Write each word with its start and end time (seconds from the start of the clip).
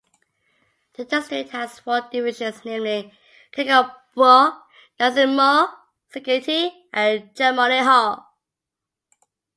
The 0.95 1.05
district 1.05 1.51
has 1.51 1.79
four 1.79 2.09
divisions, 2.11 2.65
namely: 2.65 3.13
Kenkombyo, 3.51 4.59
Nansimo, 4.99 5.69
Serengeti 6.11 6.71
and 6.91 7.31
Chamuriho. 7.35 8.25